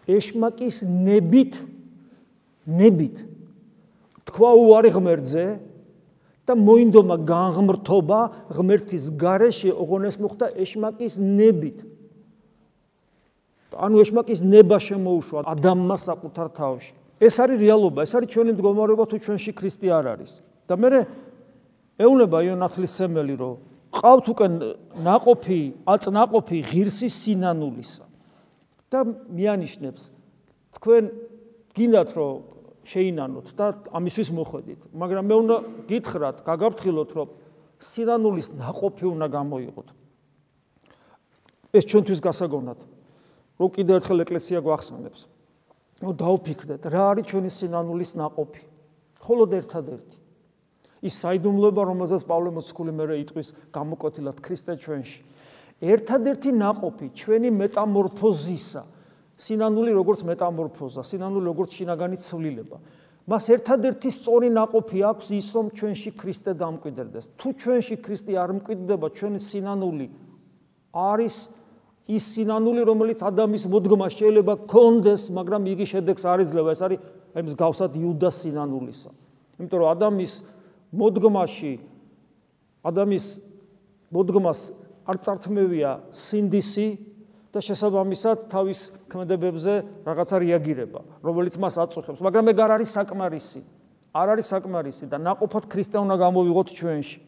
ეშმაკის 0.09 0.77
ნებით 0.89 1.53
ნებით 2.69 3.25
თქვა 4.29 4.49
უარი 4.61 4.91
ღმერთზე 4.93 5.45
და 6.45 6.53
მოინდომა 6.57 7.17
განღმრთობა 7.25 8.19
ღმერთის 8.53 9.09
გარეშე 9.17 9.73
ოღონეს 9.73 10.17
მოხდა 10.21 10.53
ეშმაკის 10.57 11.17
ნებით. 11.21 11.85
ანუ 13.73 14.01
ეშმაკის 14.01 14.41
ნება 14.41 14.77
შემოუშვა 14.81 15.45
ადამიანმა 15.45 15.97
საკუთარ 15.97 16.47
თავში. 16.57 16.93
ეს 17.21 17.35
არის 17.37 17.57
რეალობა, 17.61 17.99
ეს 18.05 18.13
არის 18.17 18.29
ჩვენი 18.33 18.51
მდგომარეობა 18.57 19.05
თუ 19.09 19.17
ჩვენში 19.25 19.51
ქრისტე 19.53 19.87
არ 19.93 20.05
არის. 20.13 20.31
და 20.69 20.73
მე 20.77 21.05
ეუნება 21.99 22.37
იონათლის 22.47 22.91
სემელი, 22.95 23.35
რომ 23.37 23.55
ყავთ 23.91 24.25
უკვე 24.31 24.47
ناقოფი, 25.03 25.61
აწნაყოფი 25.85 26.57
ღირსის 26.69 27.13
სინანულისა. 27.13 28.09
და 28.89 29.05
მიანიშნებს 29.05 30.09
თქვენ 30.77 31.03
გინდათ 31.77 32.09
რომ 32.17 32.33
შეინანოთ 32.89 33.47
და 33.53 33.65
ამისთვის 33.93 34.29
მოხვედით. 34.33 34.81
მაგრამ 34.97 35.25
მე 35.29 35.35
უნდა 35.45 35.55
გითხრათ, 35.89 36.37
გაგაფრთხილოთ, 36.41 37.09
რომ 37.13 37.27
სირანულის 37.79 38.47
ناყოფი 38.57 39.05
უნდა 39.13 39.27
გამოიღოთ. 39.29 39.87
ეს 41.69 41.83
ჩვენთვის 41.85 42.19
გასაგონად. 42.25 42.79
რომ 43.59 43.69
კიდევ 43.75 43.93
ერთხელ 43.99 44.19
ეკლესია 44.23 44.59
გვახსენებს. 44.63 45.21
ნუ 45.99 46.09
დაუფიქრდეთ, 46.15 46.81
რა 46.87 47.03
არის 47.11 47.25
ჩვენი 47.27 47.49
სინანულის 47.51 48.11
ناყოფი? 48.15 48.63
მხოლოდ 49.19 49.49
ერთადერთი. 49.59 50.17
ის 51.03 51.13
საიდუმლოება, 51.23 51.81
რომელზეც 51.91 52.23
პავლე 52.27 52.49
მოციქული 52.55 52.91
მერე 52.95 53.15
იტყვის 53.23 53.47
გამოკვეთილად 53.71 54.37
ქრისტე 54.39 54.73
ჩვენში. 54.79 55.21
ერთადერთი 55.79 56.49
ناყოფი 56.55 57.07
ჩვენი 57.15 57.49
მეტამორფოზისა, 57.55 58.81
სინანული 59.39 59.91
როგორც 59.95 60.23
მეტამორფოზა, 60.27 61.01
სინანული 61.07 61.45
როგორც 61.47 61.69
შინაგანი 61.79 62.17
ცვლილება. 62.19 62.77
მას 63.29 63.45
ერთადერთი 63.55 64.09
სწორი 64.09 64.49
ناყოფი 64.51 64.99
აქვს 65.05 65.27
ის, 65.37 65.47
რომ 65.53 65.65
ჩვენში 65.77 66.11
ქრისტე 66.17 66.51
დამკვიდრდეს. 66.59 67.25
თუ 67.39 67.47
ჩვენში 67.61 67.95
ქრისტე 68.01 68.33
არ 68.35 68.51
მკვიდრდება, 68.57 69.07
ჩვენი 69.15 69.39
სინანული 69.39 70.07
არის 70.93 71.35
ის 72.09 72.23
სინანული, 72.33 72.81
რომელიც 72.89 73.19
ადამიანის 73.21 73.65
მოდგომა 73.69 74.07
შეიძლება 74.09 74.53
კონდეს, 74.65 75.29
მაგრამ 75.29 75.61
იგი 75.69 75.85
შედეგს 75.93 76.23
არ 76.25 76.39
ეძლევა. 76.41 76.69
ეს 76.73 76.81
არის 76.81 76.99
აი 77.37 77.41
მსგავსად 77.45 77.91
იუდას 78.01 78.35
სინანულისა. 78.41 79.11
იმიტომ 79.61 79.77
რომ 79.77 79.89
ადამიანის 79.93 80.33
მოდგომაში 80.89 81.73
ადამიანის 82.81 83.27
მოდგომას 84.09 84.59
არ 85.05 85.17
წართმევია 85.25 85.91
სინდისი, 86.09 86.87
და 87.49 87.59
შესაბამისად 87.65 88.45
თავის 88.51 88.79
ქმედებებზე 89.09 89.73
რაღაცა 90.05 90.35
რეაგირება, 90.45 91.01
რომელიც 91.25 91.55
მას 91.57 91.75
აწუხებს, 91.81 92.21
მაგრამ 92.21 92.45
ეგ 92.53 92.57
არ 92.61 92.71
არის 92.77 92.89
საკმარისი. 92.93 93.61
არ 94.13 94.27
არის 94.37 94.47
საკმარისი 94.53 95.05
და 95.09 95.17
ناقოფად 95.17 95.65
ქრისტიანა 95.69 96.15
გამოვიღოთ 96.17 96.67
ჩვენში. 96.77 97.19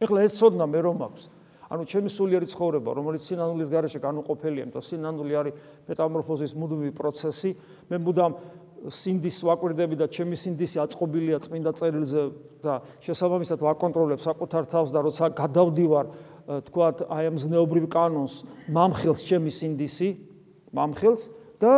ეხლა 0.00 0.18
ეს 0.24 0.32
ცოდნა 0.36 0.64
მე 0.68 0.80
რომ 0.84 0.98
აქვს. 1.08 1.22
ანუ 1.68 1.82
ჩემი 1.84 2.08
სულიერი 2.08 2.46
ცხოვრება, 2.48 2.90
რომელიც 2.96 3.22
სინანულის 3.28 3.68
გარეშე 3.68 4.00
განუყოფელია, 4.00 4.62
იმიტომ 4.64 4.84
სინანული 4.88 5.32
არის 5.36 5.54
მეტამორფოზის 5.88 6.52
მუდმივი 6.56 6.92
პროცესი. 6.96 7.50
მე 7.92 7.96
მუდამ 8.00 8.32
სინდის 8.86 9.42
ვაკვირდები 9.42 9.98
და 9.98 10.06
ჩემი 10.06 10.38
სინდისი 10.38 10.78
აწყობილია 10.86 11.42
წმინდა 11.42 11.72
წერილზე 11.74 12.22
და 12.62 12.78
შესაბამისად 13.02 13.58
ვაკონტროლებ 13.66 14.20
საკუთარ 14.22 14.64
თავს 14.70 14.90
და 14.94 15.00
როცა 15.02 15.24
გადავდივარ 15.34 16.06
თქვათ 16.48 17.04
აი 17.12 17.24
ამ 17.28 17.36
ზნეობრივ 17.36 17.86
კანონს. 17.92 18.44
მამხელს 18.72 19.20
ჩემი 19.28 19.52
სინდისი 19.52 20.08
მამხელს 20.72 21.22
და 21.60 21.72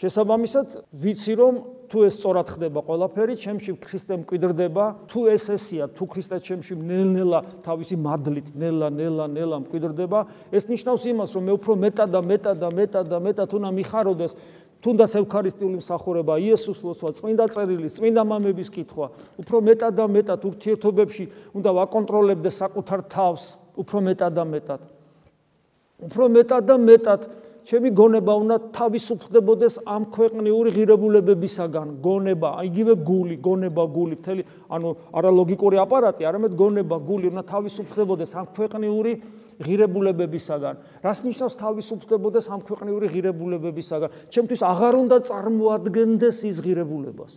შესაბამისად 0.00 0.90
ვიცი 0.90 1.34
რომ 1.38 1.54
თუ 1.90 2.06
ეს 2.06 2.14
სწორად 2.18 2.48
ხდება 2.54 2.82
ყველაფერი 2.86 3.34
ჩემში 3.34 3.74
ქრისტე 3.82 4.22
მკვიდრდება 4.22 4.84
თუ 5.10 5.20
ეს 5.34 5.44
ესია 5.54 5.90
თუ 5.90 6.06
ქრისტე 6.06 6.38
ჩემში 6.38 6.74
ნელ-ნელა 6.78 7.40
თავისი 7.66 7.98
მადლით 7.98 8.54
ნელა 8.54 8.88
ნელა 8.94 9.26
ნელა 9.26 9.56
მკვიდრდება 9.66 10.20
ეს 10.54 10.70
ნიშნავს 10.70 11.02
იმას 11.10 11.34
რომ 11.34 11.42
მე 11.50 11.52
უფრო 11.58 11.72
მეტად 11.82 12.08
და 12.14 12.20
მეტად 12.22 12.56
და 12.62 12.70
მეტად 12.78 13.06
და 13.10 13.18
მეტად 13.26 13.48
უნდა 13.58 13.70
მიხაროდეს 13.74 14.32
თუნდაც 14.80 15.12
ევქარისტიული 15.20 15.76
მსახურება, 15.76 16.38
იესოს 16.40 16.80
ლოცვა, 16.80 17.12
წმინდა 17.12 17.46
წერილი, 17.52 17.88
წმინდა 17.92 18.22
მამების 18.24 18.70
კითხვა, 18.72 19.06
უფრო 19.44 19.60
მეტად 19.60 19.92
და 19.92 20.06
მეტად 20.08 20.40
ურთიერთობებში 20.48 21.24
უნდა 21.52 21.70
ვაკონტროლებდე 21.76 22.48
საკუთარ 22.48 23.04
თავს, 23.12 23.59
უფრო 23.80 23.98
მეტად 24.06 24.32
და 24.36 24.44
მეტად. 24.44 24.80
უფრო 26.00 26.24
მეტად 26.36 26.62
და 26.68 26.76
მეტად 26.80 27.20
ჩემი 27.70 27.90
გონება 27.92 28.34
უნდა 28.40 28.56
თავისუფლდებოდეს 28.74 29.74
ამ 29.84 30.08
ქვეყნიური 30.10 30.70
ღირებულებებისაგან, 30.74 32.00
გონება, 32.02 32.50
იგივე 32.66 32.94
გული, 33.04 33.36
გონება, 33.36 33.84
გული, 33.94 34.14
მთელი, 34.20 34.42
ანუ 34.74 34.88
არა 35.12 35.30
ლოგიკური 35.30 35.76
აპარატი, 35.78 36.24
არამედ 36.24 36.56
გონება, 36.56 36.96
გული 37.04 37.30
უნდა 37.30 37.42
თავისუფლდებოდეს 37.52 38.30
ამ 38.34 38.46
ქვეყნიური 38.56 39.12
ღირებულებებისაგან. 39.60 40.74
რას 41.04 41.18
ნიშნავს 41.20 41.54
თავისუფლდებოდეს 41.60 42.46
ამ 42.48 42.60
ქვეყნიური 42.64 43.06
ღირებულებებისაგან? 43.12 44.10
ჩემთვის 44.32 44.60
აღარ 44.64 44.94
უნდა 45.04 45.16
წარმოადგენდეს 45.28 46.38
ის 46.48 46.56
ღირებულებას. 46.64 47.32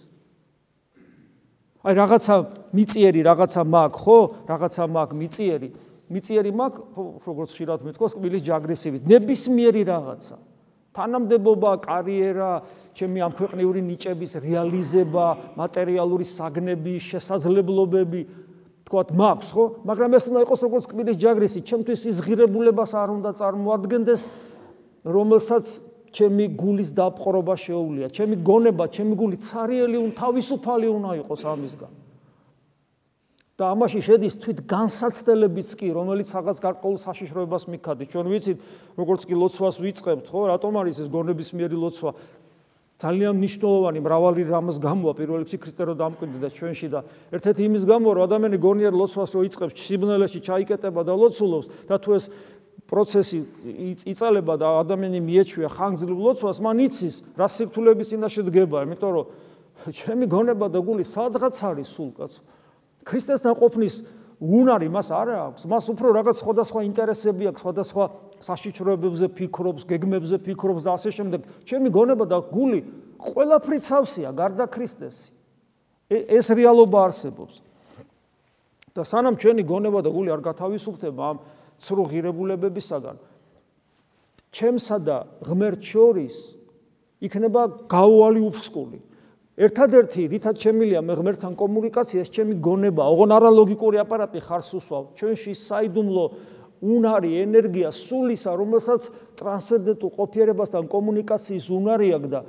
აი 1.84 1.94
რაღაცა 2.00 2.36
მიწიერი, 2.72 3.20
რაღაცა 3.28 3.62
მაქვს, 3.68 4.00
ხო? 4.00 4.18
რაღაცა 4.48 4.84
მაქვს 4.88 5.20
მიწიერი. 5.20 5.70
მიწიერი 6.14 6.52
მაქვს, 6.54 6.82
როგორც 7.28 7.50
შეიძლება 7.58 7.86
მეთქოს, 7.90 8.14
კბილის 8.18 8.42
ჯაგრესივით. 8.48 9.02
ნებისმიერი 9.10 9.82
რაღაცა. 9.90 10.36
თანამდებობა, 10.94 11.72
კარიერა, 11.90 12.52
ჩემი 12.94 13.20
ამ 13.26 13.32
ქვეყნიური 13.34 13.82
ნიჭების 13.82 14.32
რეალიზება, 14.46 15.26
მატერიალური 15.58 16.22
საგნები, 16.22 16.94
შესაძლებლობები, 17.02 18.22
თქვათ 18.94 19.10
მაქვს 19.16 19.50
ხო 19.56 19.64
მაგრამ 19.90 20.12
ეს 20.18 20.26
უნდა 20.30 20.40
იყოს 20.46 20.62
როგორც 20.68 20.86
კბილის 20.92 21.18
ჯაგრისი 21.24 21.60
ჩემთვის 21.66 22.02
ის 22.12 22.18
ღირებულებას 22.28 22.92
არ 23.00 23.10
უნდა 23.16 23.32
წარმოადგენდეს 23.40 24.22
რომელსაც 25.08 25.66
ჩემი 26.14 26.46
გულის 26.54 26.90
დაპყრობა 26.94 27.56
შეუულია 27.64 28.08
ჩემი 28.14 28.36
გონება 28.44 28.86
ჩემი 28.94 29.14
გული 29.18 29.38
цаრიელი 29.40 29.98
უნდა 30.04 30.16
თავისუფალი 30.20 30.88
უნდა 30.94 31.12
იყოს 31.24 31.42
ამისგან 31.42 31.92
და 33.64 33.72
ამაში 33.72 34.02
შედის 34.04 34.36
თვით 34.44 34.60
განსაცდელებიც 34.68 35.70
კი 35.80 35.88
რომელიც 35.96 36.28
რაღაც 36.36 36.58
გარკვეულ 36.60 36.98
საშიშროებას 37.00 37.64
მიქადი 37.72 38.06
ჩვენ 38.12 38.28
ვიცით 38.28 38.58
როგორც 39.00 39.22
კი 39.24 39.36
ლოცვას 39.40 39.80
ვიწყებთ 39.80 40.26
ხო? 40.28 40.42
რატომ 40.52 40.74
არის 40.84 41.00
ეს 41.00 41.08
გონების 41.08 41.50
მიერი 41.56 41.78
ლოცვა? 41.80 42.12
ძალიან 43.00 43.34
მნიშვნელოვანი 43.40 44.00
მრავალი 44.04 44.42
რამის 44.48 44.78
გამოა 44.84 45.12
პირველ 45.16 45.40
რიგში 45.44 45.58
ქრისტე 45.64 45.84
რო 45.88 45.94
დამკვიდრდა 45.96 46.50
ჩვენში 46.56 46.88
და 46.92 47.00
ერთ-ერთი 47.36 47.62
იმის 47.68 47.84
გამო 47.88 48.08
რომ 48.16 48.24
ადამიანი 48.28 48.58
გონიერ 48.64 48.94
ლოცვას 48.96 49.32
რო 49.34 49.42
იწყებს 49.48 49.76
სიბნელეში 49.80 50.40
ჩაიკეტება 50.44 51.02
და 51.08 51.14
ლოცულობს 51.24 51.68
და 51.88 51.96
თუ 52.04 52.10
ეს 52.20 52.26
პროცესი 52.88 53.38
იწალება 54.12 54.54
და 54.60 54.68
ადამიანი 54.84 55.20
მიეჩვია 55.24 55.70
ხანგრძლივ 55.72 56.20
ლოცვას 56.20 56.58
მან 56.64 56.78
იცის 56.84 57.16
რა 57.40 57.48
სირთულების 57.48 58.08
წინაშე 58.12 58.42
დგება 58.48 58.78
იმიტომ 58.88 59.12
რომ 59.18 59.26
ჩემი 60.00 60.26
გონება 60.32 60.68
და 60.72 60.80
გული 60.80 61.04
სადღაც 61.04 61.56
არის 61.60 61.90
სულ 61.92 62.12
კაც 62.20 62.34
ქრისტეს 63.04 63.44
დაყოფნის 63.44 63.96
უნარი 64.44 64.90
მას 64.92 65.08
არ 65.16 65.30
აქვს 65.40 65.68
მას 65.72 65.86
უფრო 65.94 66.08
რაღაც 66.20 66.36
სხვადასხვა 66.44 66.80
ინტერესები 66.90 67.44
აქვს 67.52 67.62
სხვადასხვა 67.64 68.06
საშიჩროებებზე 68.44 69.28
ფიქრობს 69.40 69.84
გეგმებზე 69.88 70.38
ფიქრობს 70.44 70.84
და 70.84 70.92
ასე 70.98 71.10
შემდეგ 71.16 71.42
ჩემი 71.64 71.90
გონება 71.94 72.26
და 72.28 72.38
გული 72.52 72.80
ყველაფრით 73.24 73.84
სავსეა 73.88 74.32
გარდა 74.36 74.68
ქრისტესი. 74.68 75.32
ეს 76.12 76.48
რეალობა 76.52 77.00
არსებობს. 77.08 77.62
და 78.94 79.02
სანამ 79.02 79.42
ჩვენი 79.42 79.64
გონება 79.66 80.06
და 80.06 80.10
გული 80.14 80.30
არ 80.30 80.42
გათავისუფლდება 80.46 81.22
ამ 81.34 81.38
ცრუ 81.82 82.04
ღირებულებებისაგან, 82.14 83.18
ჩემსა 84.54 84.98
და 85.02 85.18
ღმერთ 85.42 85.82
შორის 85.82 86.36
იქნება 87.18 87.90
გაუვალი 87.90 88.42
უფსკული. 88.54 89.00
ერთადერთი 89.54 90.28
რითაც 90.34 90.58
შემილია 90.66 91.02
მე 91.06 91.14
ღმერთთან 91.20 91.54
კომუნიკაცია, 91.54 92.26
ეს 92.26 92.30
ჩემი 92.34 92.58
გონება, 92.58 93.06
ოღონ 93.14 93.38
არა 93.38 93.50
ლოგიკური 93.54 94.02
აპარატი 94.02 94.42
ხარს 94.42 94.74
უსვავ. 94.74 95.14
ჩვენში 95.14 95.54
საიდუმლო 95.54 96.26
უნარი, 96.84 97.32
ენერგია 97.46 97.94
სულისა, 97.94 98.52
რომელსაც 98.58 99.02
ტრანსცენდენტულ 99.38 100.12
ყოფიერებასთან 100.18 100.84
კომუნიკაციის 100.90 101.66
უნარი 101.70 102.10
აქვს 102.18 102.30
და 102.34 102.42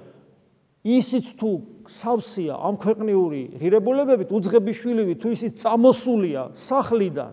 ისიც 0.84 1.32
თუ 1.40 1.50
სავსეა 1.88 2.56
ამ 2.60 2.76
ქვეყნიური 2.76 3.56
ღირებულებებით 3.56 4.28
უძღებიშვილივი 4.36 5.14
თუ 5.16 5.32
ისიც 5.32 5.64
წამოსულია 5.64 6.42
სახლიდან 6.52 7.32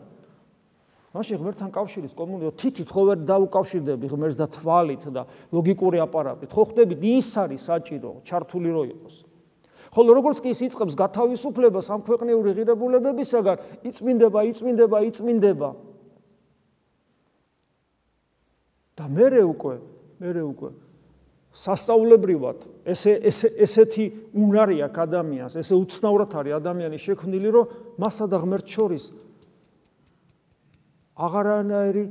მაშინ 1.12 1.36
ღმერთთან 1.42 1.72
კავშირის 1.76 2.16
კომუნიკაცია 2.16 2.60
თითით 2.64 2.88
ხო 2.96 3.02
ვერ 3.12 3.20
დაუკავშირდები 3.28 4.08
ღმერთს 4.08 4.40
და 4.40 4.48
თვალით 4.56 5.04
და 5.12 5.28
ლოგიკური 5.52 6.00
აპარატით 6.00 6.48
ხო 6.48 6.64
ხდებით 6.72 7.04
ის 7.12 7.28
არის 7.44 7.68
საჭირო 7.68 8.12
ჩართული 8.24 8.72
რო 8.72 8.84
იყოს 8.96 9.16
ხოლო 9.92 10.18
როგორც 10.20 10.44
კი 10.44 10.54
ის 10.56 10.62
იწყებს 10.68 10.96
გათავისუფლებას 11.00 11.92
ამ 11.92 12.02
ქვეყნიური 12.08 12.56
ღირებულებებისაგან 12.58 13.88
იწმინდება 13.92 14.40
იწმინდება 14.52 14.98
იწმინდება 15.12 15.70
და 18.96 19.06
მე 19.12 19.44
უკვე 19.52 19.76
მე 20.22 20.32
უკვე 20.48 20.72
სასწაულებრივად 21.52 22.64
ესე 22.88 23.18
ესე 23.28 23.50
ესეთი 23.60 24.06
უნარი 24.40 24.80
აქვს 24.88 25.04
ადამიანს, 25.04 25.58
ესე 25.60 25.76
უცნაურად 25.76 26.32
არის 26.40 26.56
ადამიანი 26.62 27.00
შექმნილი, 27.04 27.50
რომ 27.52 27.74
მასა 28.00 28.28
და 28.32 28.40
ღმერთ 28.40 28.68
შორის 28.72 29.10
აღარანაირი 31.20 32.06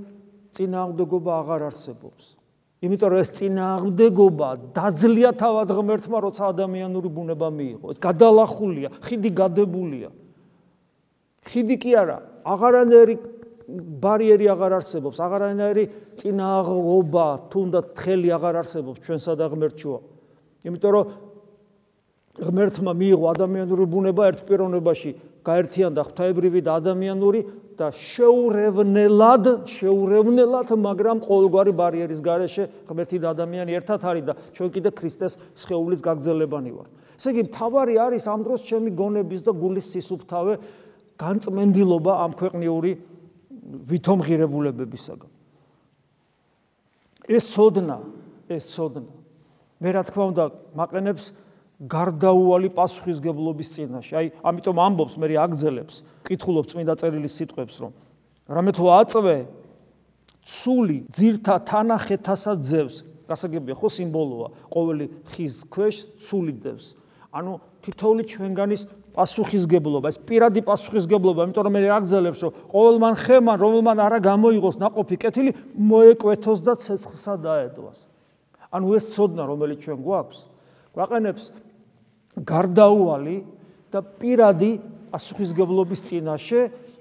წინააღმდეგობა 0.52 1.32
აღარ 1.40 1.64
არსებობს. 1.70 2.36
იმიტომ 2.80 3.08
რომ 3.12 3.20
ეს 3.20 3.30
წინააღმდეგობა 3.36 4.48
დაძლია 4.72 5.30
თავად 5.36 5.68
ღმერთმა, 5.76 6.18
როცა 6.24 6.42
ადამიანური 6.48 7.08
ბუნება 7.12 7.48
მიიღო. 7.52 7.86
ეს 7.92 7.98
გადალახულია, 8.00 8.88
ხიდი 9.04 9.30
გადებულია. 9.36 10.08
ხიდი 11.44 11.76
კი 11.76 11.90
არა, 12.00 12.18
აღარანაირი 12.40 13.14
ბარიერი 14.00 14.46
აღარ 14.50 14.72
არსებობს, 14.80 15.16
აღარანაირი 15.20 15.84
წინააღობა, 16.16 17.26
თუნდაც 17.52 17.86
თხელი 17.94 18.28
აღარ 18.34 18.54
არსებობს 18.64 18.98
ჩვენსა 19.04 19.32
და 19.36 19.44
ღმერთშუა. 19.52 19.98
იმიტომ 20.64 20.90
რომ 20.96 21.04
ღმერთმა 22.40 22.92
მიიღო 22.96 23.26
ადამიანური 23.34 23.84
ბუნება 23.92 24.22
ერთ 24.32 24.40
პიროვნებაში, 24.48 25.10
გაერთიანდა 25.44 26.02
ღვთაებრივი 26.04 26.60
და 26.64 26.72
ადამიანური 26.80 27.40
და 27.80 27.88
შეურევნელად, 27.96 29.44
შეურევნელად, 29.64 30.68
მაგრამ 30.76 31.22
ყოველგვარი 31.24 31.72
ბარიერის 31.72 32.20
გარეშე 32.20 32.64
ღმერთი 32.88 33.18
და 33.24 33.32
ადამიანი 33.32 33.72
ერთად 33.80 34.04
არის 34.04 34.24
და 34.28 34.34
ჩვენ 34.52 34.68
კიდე 34.74 34.90
ქრისტეს 34.92 35.38
სხეულის 35.56 36.00
გაგზელებანი 36.04 36.70
ვართ. 36.76 36.90
ესე 37.16 37.28
იგი, 37.32 37.42
თავარი 37.56 37.94
არის 38.04 38.24
ამ 38.28 38.40
დროს 38.44 38.60
ჩემი 38.68 38.90
გონების 38.92 39.40
და 39.48 39.52
გულის 39.56 39.86
სისუფთავე 39.96 40.52
განწმენდილობა 41.16 42.12
ამ 42.24 42.32
ქვეყნიური 42.36 42.90
ვითომ 43.88 44.18
ღირებულებებისაგან. 44.28 45.30
ეს 47.30 47.44
ცოდნა, 47.54 47.96
ეს 48.50 48.64
ცოდნა. 48.74 49.08
მე 49.80 49.88
რა 49.94 50.02
თქმა 50.04 50.24
უნდა 50.34 50.44
მაყენებს 50.76 51.24
გარდაუვალი 51.80 52.68
პასუხისგებლობის 52.76 53.68
წინაშე. 53.72 54.14
აი, 54.20 54.26
ამიტომ 54.44 54.76
ამბობს 54.84 55.14
მე 55.16 55.26
აგზელებს, 55.40 55.94
კითხულობ 56.28 56.64
წმინდა 56.68 56.94
წერილის 57.00 57.36
სიტყვებს, 57.40 57.76
რომ 57.80 57.92
რამე 58.52 58.70
თუ 58.76 58.84
აწვე 59.00 59.36
ცული 60.44 60.98
ძირთა 61.08 61.56
თანახეთასა 61.64 62.52
ძევს. 62.60 62.96
გასაგებია 63.30 63.78
ხო 63.78 63.88
სიმბოლოა, 63.94 64.48
ყოველი 64.74 65.06
ხის 65.30 65.64
ქვეშ 65.70 65.96
ცული 66.18 66.52
დევს. 66.58 66.98
ანუ 67.30 67.62
თითოეული 67.86 68.22
ჩვენგანის 68.26 68.82
პასუხისგებლობა, 69.14 70.10
ეს 70.10 70.18
პირადი 70.18 70.60
პასუხისგებლობა, 70.66 71.46
იმიტომ 71.46 71.64
რომ 71.64 71.74
მე 71.78 71.80
აგზელებს, 71.94 72.40
რომ 72.42 72.52
ყოველმან 72.74 73.14
ხემან, 73.22 73.56
რომელმან 73.62 73.96
არა 74.02 74.18
გამოიღოს 74.18 74.76
ناقოფი 74.82 75.16
კეთილი, 75.16 75.50
მოეკვეთოს 75.78 76.60
და 76.66 76.74
ცეცხლსა 76.74 77.34
დაედვას. 77.38 77.98
ანუ 78.74 78.86
ეს 78.98 79.04
ცოდნა, 79.14 79.42
რომელიც 79.46 79.78
ჩვენ 79.86 79.98
გვაქვს, 80.02 80.38
გვაყენებს 80.94 81.44
გარდაუალი 82.38 83.36
და 83.90 84.00
პირადი 84.20 84.72
პასუხისგებლობის 85.10 86.00
წინაშე 86.06 86.60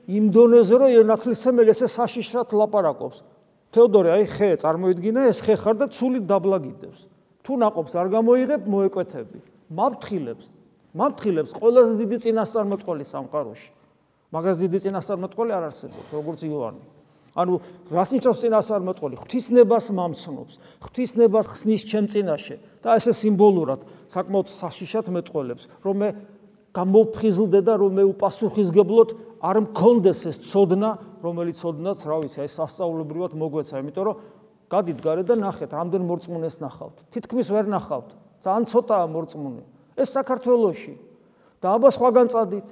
იმდონეზე 0.09 0.75
რომ 0.81 0.95
ენათლისმელი 1.05 1.69
ესე 1.69 1.85
საშიშრად 1.85 2.49
ლაპარაკობს. 2.49 3.21
თეოდორე 3.69 4.09
აი 4.17 4.25
ხე 4.25 4.49
წარმოიდგინე 4.65 5.29
ეს 5.29 5.45
ხე 5.45 5.55
ხარ 5.61 5.75
და 5.77 5.85
ცული 5.93 6.25
დაბლა 6.25 6.57
გიდევს. 6.65 7.05
თუ 7.45 7.51
ناقობს 7.61 7.93
არ 7.93 8.07
გამოიღებ 8.09 8.61
მოეკვეთები. 8.65 9.39
მაფრთხილებს. 9.69 10.45
მაფრთხილებს 10.97 11.51
ყველაზე 11.53 11.93
დიდი 12.01 12.17
წინასწარმეტყველი 12.25 13.05
სამყაროში. 13.05 13.69
მაგას 14.33 14.57
დიდი 14.65 14.77
წინასწარმეტყველი 14.85 15.51
არ 15.53 15.63
არსებობს, 15.69 16.09
როგორც 16.13 16.39
იოანე. 16.49 16.81
ანუ 17.37 17.53
რას 17.93 18.09
ნიშნავს 18.13 18.39
წინასწარმეტყველი? 18.41 19.15
ღვთისნებას 19.21 19.85
მამცნობს, 19.93 20.53
ღვთისნებას 20.81 21.45
ხსნის 21.53 21.81
ჩემ 21.85 22.05
წინაშე 22.09 22.55
და 22.81 22.97
ესე 22.97 23.13
სიმბოლურად 23.13 23.79
საკმაოდ 24.09 24.47
საშიშად 24.49 25.09
მეტყოლებს, 25.13 25.63
რომ 25.85 25.95
მე 26.01 26.09
გამოფხიზლდე 26.73 27.59
და 27.65 27.73
რომ 27.81 27.91
მე 27.97 28.03
უპასუხისგებლოდ 28.13 29.09
არ 29.41 29.57
მქონდეს 29.69 30.19
ეს 30.29 30.37
ცოდნა, 30.49 30.89
რომელიც 31.23 31.55
ცოდნაც, 31.61 31.99
რა 32.05 32.17
ვიცი, 32.25 32.39
აი 32.45 32.49
სასწაულებრივად 32.53 33.33
მოგვეცა, 33.39 33.81
იმიტომ 33.81 34.05
რომ 34.09 34.15
გადით 34.69 34.99
გარე 35.01 35.23
და 35.25 35.35
ნახეთ, 35.39 35.69
რამდენ 35.73 36.03
მორწმუნეს 36.05 36.55
ნახავთ. 36.61 36.97
თითქმის 37.09 37.47
ვერ 37.49 37.65
ნახავთ. 37.73 38.09
ძალიან 38.45 38.65
ცოტაა 38.69 39.05
მორწმუნე. 39.09 39.63
ეს 39.97 40.09
საქართველოში 40.15 40.93
და 41.59 41.67
აბა 41.75 41.89
სხვაგან 41.91 42.27
წადით 42.31 42.67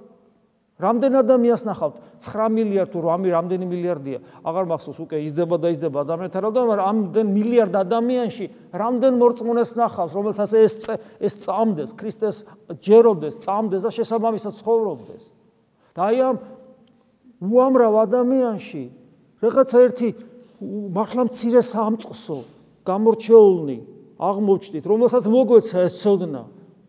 რამდენ 0.78 1.14
ადამიანს 1.26 1.64
ნახავთ? 1.66 1.96
9 2.22 2.54
მილიარდ 2.54 2.90
თუ 2.94 3.00
8 3.02 3.26
რამდენი 3.34 3.66
მილიარდია? 3.66 4.20
აღარ 4.46 4.66
მახსოვს 4.70 5.00
უკვე 5.02 5.18
იზრდება 5.26 5.56
და 5.58 5.68
იზრდება 5.74 5.98
ადამიანთა 6.06 6.40
რაოდენობა 6.46 6.70
მაგრამ 6.70 6.90
ამდენ 6.94 7.28
მილიარდ 7.34 7.74
ადამიანში 7.82 8.46
რამდენ 8.78 9.14
მორწმუნეს 9.18 9.72
ნახავს 9.74 10.12
რომელსაც 10.14 10.52
ეს 10.54 10.74
ეს 11.18 11.34
წამდეს 11.42 11.90
ქრისტეს 11.98 12.38
ჯეროდეს 12.78 13.42
წამდეს 13.42 13.82
და 13.86 13.90
შესაბამისად 13.90 14.54
ცხოვრობდეს? 14.62 15.24
და 15.98 16.02
აი 16.14 16.18
ამ 16.30 16.36
უამრავ 17.42 17.94
ადამიანში 18.06 18.84
რაღაცა 19.42 19.78
ერთი 19.82 20.10
მართლა 20.94 21.24
მცირე 21.30 21.62
სამწყსო 21.62 22.38
გამორჩეულნი 22.86 23.78
აღმოჩნდით 24.18 24.86
რომელსაც 24.90 25.26
მოგვეცა 25.26 25.78
ეს 25.86 25.94
ცოდნა 26.02 26.42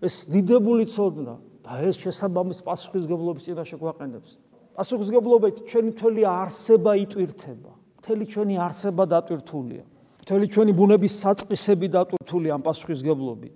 ეს 0.04 0.14
დიდებული 0.32 0.84
ცოდნა 0.88 1.34
და 1.68 1.84
ეს 1.84 2.00
შესაბამის 2.00 2.64
პასუხისგებლობის 2.64 3.44
წინაშე 3.44 3.76
გვაყენებს. 3.76 4.30
პასუხისგებლობით 4.72 5.56
ჩვენი 5.68 5.90
თელი 6.00 6.22
არსება 6.24 6.92
იტვირთება. 7.04 7.72
თელი 8.00 8.24
ჩვენი 8.24 8.54
არსება 8.56 9.04
დატვირთულია. 9.04 9.84
თელი 10.24 10.46
ჩვენი 10.48 10.72
ბუნების 10.72 11.12
საწყისები 11.20 11.86
დატვირთულია 11.92 12.52
ამ 12.56 12.62
პასუხისგებლობით. 12.64 13.54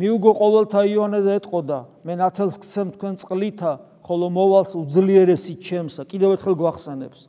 მიუგო 0.00 0.32
ყოველთა 0.40 0.80
იონე 0.96 1.20
და 1.24 1.32
ეთყოდა, 1.40 1.78
მე 2.04 2.12
ნათელს 2.20 2.56
გცემ 2.56 2.88
თქვენ 2.96 3.14
წყლითა, 3.20 3.72
ხოლო 4.00 4.26
მოვალს 4.32 4.72
უძლიერესი 4.80 5.54
ჩემსა. 5.60 6.02
კიდევ 6.08 6.36
ერთხელ 6.36 6.54
გვახსენებს. 6.56 7.20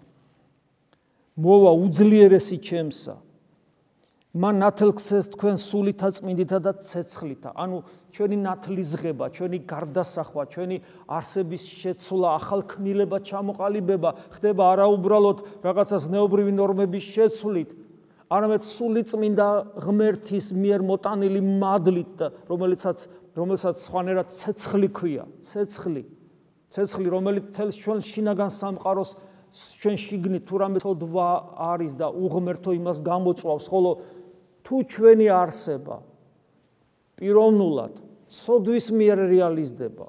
მოვა 1.35 1.71
უძლიერესი 1.83 2.57
ჩემსა. 2.63 3.15
მან 4.37 4.59
ნათლქცეს 4.61 5.31
თქვენ 5.33 5.55
სულითა 5.57 6.09
წმინდითა 6.13 6.59
და 6.61 6.71
ცეცხლითა. 6.77 7.49
ანუ 7.57 7.77
ჩვენი 8.13 8.37
ნათლიზღება, 8.45 9.25
ჩვენი 9.33 9.57
გარდასახვა, 9.65 10.43
ჩვენი 10.53 10.77
არსების 11.09 11.63
შეცვლა, 11.81 12.29
ახალქმნილება, 12.37 13.17
ჩამოყალიბება 13.25 14.09
ხდება 14.37 14.63
არაუბრალოდ 14.77 15.37
რაღაცა 15.65 15.97
ზნეობრივი 16.05 16.53
ნორმების 16.53 17.03
შეცვლით, 17.17 17.69
არამედ 18.29 18.61
სული 18.67 19.01
წმინდა 19.09 19.47
ღმერთის 19.81 20.45
მიერ 20.53 20.81
მოტანილი 20.85 21.41
მადლით, 21.63 22.17
რომელიცაც 22.51 22.97
რომელსაც 23.37 23.75
სხვანაირად 23.87 24.27
ცეცხლი 24.33 24.89
ქვია, 24.91 25.23
ცეცხლი. 25.45 26.03
ცეცხლი, 26.73 27.07
რომელიც 27.09 27.45
თელს 27.55 27.75
ჩვენ 27.79 27.99
შინაგან 28.03 28.49
სამყაროს 28.51 29.11
ჩვენ 29.55 29.95
შიგნით 29.95 30.43
თუ 30.43 30.55
რამე 30.59 30.79
თოდვა 30.83 31.27
არის 31.71 31.93
და 31.95 32.07
უღმერთო 32.11 32.75
იმას 32.75 32.97
გამოწვავს, 32.99 33.65
ხოლო 33.71 33.91
თუ 34.67 34.83
ჩვენი 34.83 35.27
არსება 35.31 35.97
პიროვნულად 37.15 37.93
სოდვის 38.27 38.91
მიერ 38.91 39.19
რეალიზდება 39.31 40.07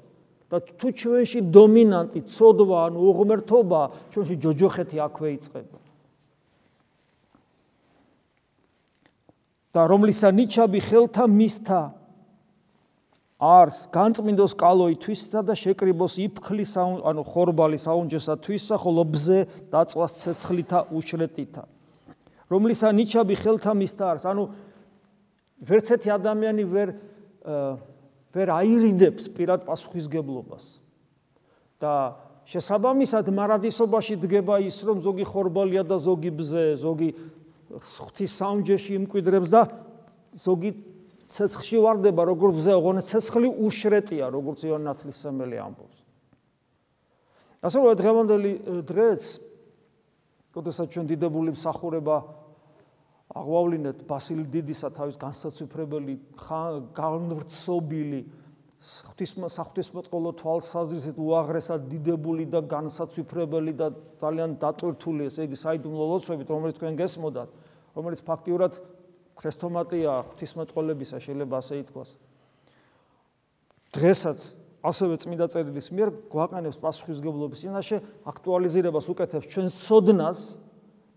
და 0.51 0.57
თუ 0.59 0.87
ჩვენში 0.99 1.39
დომინანტი 1.55 2.21
ცოდვა 2.27 2.77
ან 2.89 2.93
უღმერთობა 2.99 3.81
ჩვენში 4.11 4.35
ჯოჯოხეთი 4.43 4.97
აქვე 5.07 5.29
იწყება. 5.39 5.79
და 9.69 9.81
რომლისა 9.85 10.29
ნიჩაბი 10.33 10.79
ხელთა 10.81 11.25
მისთა 11.29 11.81
არს 13.39 13.77
განწმინდოს 13.95 14.53
კალოითვისა 14.59 15.45
და 15.47 15.53
შეკრიბოს 15.55 16.17
იფქლის 16.25 16.73
ანუ 16.81 17.23
ხორბალი 17.23 17.77
საუნჯესათვისა 17.79 18.75
ხოლო 18.81 19.03
ბზე 19.13 19.39
დაწვას 19.71 20.11
ცეცხლითა 20.19 20.79
უშრეტითა 20.91 21.63
რომლისა 22.49 22.89
ნიჩაბი 22.93 23.35
ხელთა 23.39 23.73
მისთა 23.77 24.05
არს. 24.13 24.23
ანუ 24.25 24.43
ვერც 25.61 25.87
ერთი 25.95 26.09
ადამიანი 26.09 26.63
ვერ 26.65 26.89
ვერ 28.29 28.47
აირიდებს 28.53 29.29
პირად 29.33 29.65
პასუხისგებლობას. 29.65 30.79
და 31.79 32.19
შესაბამისად 32.43 33.29
მარადისობაში 33.31 34.19
დგება 34.19 34.59
ის, 34.67 34.83
რომ 34.83 34.99
ზოგი 34.99 35.25
ხორბალია 35.31 35.83
და 35.87 35.95
ზოგი 35.95 36.31
ბზე, 36.35 36.75
ზოგი 36.75 37.09
ღვთის 37.71 38.31
საუნჯეში 38.35 38.91
იმკვიდრებს 38.99 39.47
და 39.47 39.61
ზოგი 40.35 40.71
ცეცხლში 41.31 41.77
واردება, 41.79 42.21
როგორც 42.27 42.53
ბზე, 42.59 42.73
ოღონდ 42.75 43.05
ცეცხლი 43.07 43.49
უშრეტია, 43.63 44.27
როგორც 44.27 44.59
იოანე 44.67 44.85
ნათლისმცემელი 44.91 45.55
ამბობს. 45.55 45.97
ასე 47.63 47.75
რომ 47.79 47.95
დღევანდელი 47.95 48.51
დღეც 48.91 49.23
როდესაც 50.55 50.87
ჩვენ 50.93 51.05
დიდებული 51.13 51.53
მსახურება 51.55 52.15
აღვავლინეთ 53.29 54.03
ბასილი 54.09 54.45
დიდისა 54.49 54.89
თავის 54.97 55.17
განსაცვიფრებელი 55.21 56.15
განვრცობილი 56.97 58.21
ღვთისმა 58.79 59.47
საღვთისმოწყალო 59.53 60.31
თვალსაზრისით 60.39 61.17
უაღრესად 61.19 61.89
დიდებული 61.91 62.47
და 62.49 62.63
განსაცვიფრებელი 62.63 63.73
და 63.75 63.91
ძალიან 64.23 64.55
დატვირთული 64.63 65.27
ესე 65.27 65.45
იგი 65.49 65.57
საიდუმლო 65.59 66.05
ლოცვებით 66.13 66.47
რომელიც 66.55 66.79
თქვენ 66.79 66.95
გესმოდათ 67.03 67.49
რომელიც 67.99 68.21
ფაქტიურად 68.23 68.79
ქრესტომატია 69.39 70.13
ღვთისმეტყოლებისა 70.31 71.17
შეიძლება 71.23 71.55
ასე 71.63 71.75
ითქვას. 71.83 72.09
დღესაც 73.95 74.39
ასევე 74.79 75.19
წმინდა 75.19 75.47
წერილის 75.51 75.87
მიერ 75.91 76.09
გვაყენებს 76.31 76.77
პასუხისგებლობის 76.79 77.63
წინაშე 77.65 77.97
აქტუალიზირებას 78.31 79.05
უკეთებს 79.11 79.49
ჩვენს 79.51 79.73
ცოდნას 79.83 80.39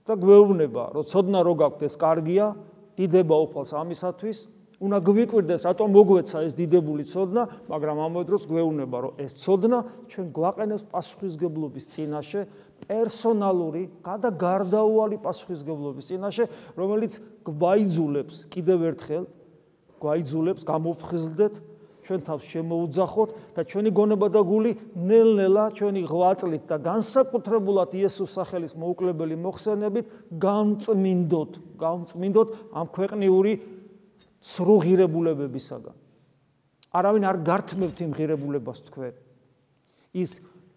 და 0.03 0.14
გვეუბნება, 0.18 0.85
რომ 0.98 1.05
ცოდნა 1.07 1.38
რო 1.46 1.55
გაქვთ 1.62 1.81
ეს 1.87 1.94
კარგია, 1.94 2.46
დიდება 2.98 3.37
უფალს 3.46 3.70
ამისათვის, 3.79 4.38
უნდა 4.83 4.98
გვიკვირდეს, 5.07 5.62
რატომ 5.62 5.88
მოგვეცა 5.94 6.38
ეს 6.42 6.55
დიდებული 6.59 7.07
ცოდნა, 7.07 7.42
მაგრამ 7.70 7.96
ამავე 8.03 8.25
დროს 8.27 8.42
გვეუბნება, 8.51 8.96
რომ 8.98 9.12
ეს 9.22 9.33
ცოდნა 9.38 9.79
ჩვენ 10.11 10.27
გვაყენებს 10.35 10.85
პასუხისგებლობის 10.90 11.85
წინაშე 11.87 12.40
პერსონალური, 12.90 13.83
გადაგარდაუვალი 14.03 15.22
პასუხისგებლობის 15.22 16.09
წინაშე, 16.11 16.44
რომელიც 16.75 17.12
გვაიძულებს 17.46 18.35
კიდევ 18.51 18.79
ერთხელ 18.90 19.25
გვაიძულებს 20.03 20.66
გამოფხიზლდეთ 20.66 21.55
ჩვენ 22.03 22.21
თავს 22.27 22.45
შემოუძახოთ 22.51 23.31
და 23.55 23.62
ჩვენი 23.62 23.91
გონება 23.95 24.27
და 24.35 24.41
გული 24.43 24.71
ნელ-ნელა 24.99 25.65
ჩვენი 25.79 26.03
ღვაწლით 26.11 26.65
და 26.67 26.77
განსაკუთრებულად 26.83 27.95
იესოს 27.95 28.31
სახელის 28.35 28.75
მოუკლებელი 28.75 29.37
მოხსენებით 29.38 30.07
გამწმინდოთ, 30.35 31.53
გამწმინდოთ 31.79 32.49
ამ 32.75 32.87
ქვეყნიური 32.91 33.53
ცრუღირებულებებისაგან. 34.43 35.97
არავინ 36.93 37.25
არ 37.25 37.37
გართმევთ 37.47 37.99
იმ 38.03 38.12
ღირებულებას 38.19 38.79
თქვენ. 38.91 39.15
ის 40.12 40.31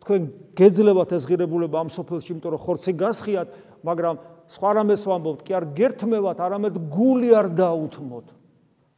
თქვენ 0.05 0.21
გეძლებათ 0.53 1.09
ეს 1.17 1.23
ღირებულება 1.25 1.77
ამ 1.81 1.89
სოფელში, 1.89 2.29
იმიტომ 2.37 2.51
რომ 2.53 2.61
ხორცი 2.61 2.91
გასხიათ, 3.01 3.49
მაგრამ 3.81 4.15
სხვა 4.45 4.69
რამეს 4.77 5.01
ვამბობთ, 5.09 5.41
კი 5.41 5.51
არ 5.57 5.65
გერთმევათ, 5.73 6.37
არამედ 6.45 6.75
გული 6.93 7.29
არ 7.33 7.47
დაუთმოთ. 7.57 8.27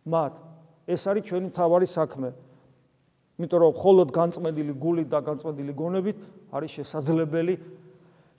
მათ 0.08 0.34
ეს 0.88 1.02
არის 1.08 1.23
ჩვენი 1.28 1.50
თავარი 1.52 1.88
საქმე. 1.88 2.30
იმიტომ 3.38 3.60
რომ 3.62 3.71
მხოლოდ 3.76 4.08
განწმენდილი 4.17 4.73
გული 4.82 5.04
და 5.06 5.19
განწმენდილი 5.21 5.73
გონებით 5.78 6.17
არის 6.56 6.71
შესაძლებელი 6.80 7.54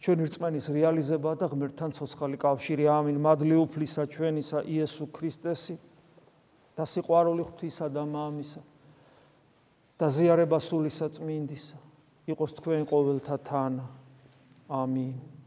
ჩვენი 0.03 0.23
რწმენის 0.27 0.67
რეალიზება 0.75 1.31
და 1.39 1.47
ღმერთთან 1.53 1.91
ცოცხალი 1.95 2.37
კავშირი. 2.41 2.85
ამინ. 2.89 3.17
მადლი 3.21 3.57
უფლისა 3.63 4.03
ჩვენისა 4.11 4.59
იესო 4.67 5.05
ქრისტესი 5.13 5.77
და 6.75 6.83
სიყვარული 6.83 7.43
ღვთისა 7.47 7.87
და 7.91 8.03
მამისა 8.07 8.63
და 9.99 10.07
ზიარება 10.07 10.59
სული 10.63 10.91
საწმინდისა 10.91 11.79
იყოს 12.31 12.51
თქვენ 12.59 12.83
ყოველთა 12.87 13.37
თან. 13.43 13.73
ამინ. 14.69 15.38